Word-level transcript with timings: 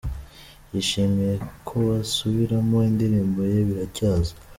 yishimiye 0.71 1.33
ko 1.67 1.75
basubiramo 1.87 2.77
indirimbo 2.89 3.39
ye 3.51 3.59
“Biracyaza” 3.67 4.33